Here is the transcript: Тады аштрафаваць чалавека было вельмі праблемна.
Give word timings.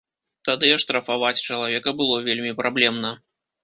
Тады 0.47 0.71
аштрафаваць 0.77 1.43
чалавека 1.47 1.97
было 2.03 2.19
вельмі 2.33 2.59
праблемна. 2.67 3.19